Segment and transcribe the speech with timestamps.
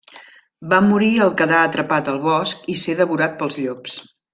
[0.71, 4.05] Va morir al quedar atrapat al bosc i ser devorat pels llops.